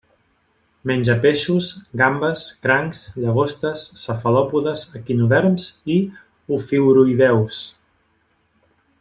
[0.91, 1.67] Menja peixos,
[2.01, 5.99] gambes, crancs, llagostes, cefalòpodes, equinoderms i
[6.59, 7.63] ofiuroïdeus.